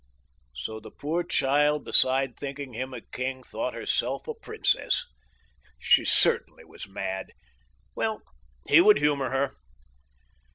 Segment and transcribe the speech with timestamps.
[0.55, 5.05] So the poor child, besides thinking him a king, thought herself a princess!
[5.77, 7.33] She certainly was mad.
[7.93, 8.23] Well,
[8.67, 9.57] he would humor her.